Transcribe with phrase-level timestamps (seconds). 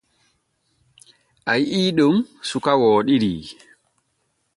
[1.51, 2.15] A yi’ii ɗon
[2.49, 3.31] suka wooɗiri.